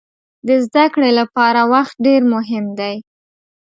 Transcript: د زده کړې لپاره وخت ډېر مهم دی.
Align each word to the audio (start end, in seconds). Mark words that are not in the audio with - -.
د 0.47 0.49
زده 0.65 0.85
کړې 0.93 1.11
لپاره 1.19 1.61
وخت 1.73 1.95
ډېر 2.05 2.21
مهم 2.33 2.65
دی. 2.79 2.95